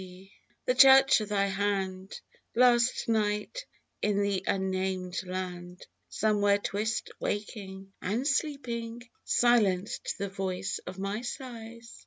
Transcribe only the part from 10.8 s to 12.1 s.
of my sighs.